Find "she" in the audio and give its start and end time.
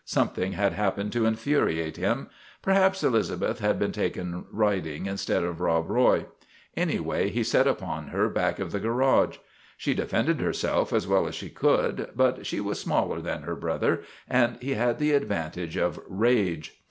9.77-9.93, 11.35-11.49, 12.47-12.59